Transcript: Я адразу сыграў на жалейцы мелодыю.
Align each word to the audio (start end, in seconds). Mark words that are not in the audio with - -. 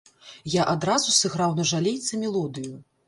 Я 0.53 0.63
адразу 0.71 1.13
сыграў 1.17 1.53
на 1.59 1.67
жалейцы 1.73 2.21
мелодыю. 2.23 2.73